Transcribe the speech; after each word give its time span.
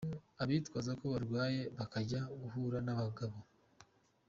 abitwaza 0.43 0.91
ko 0.99 1.05
barwaye 1.13 1.61
bakajya 1.77 2.21
guhura 2.41 2.77
n’abagabo. 2.85 3.37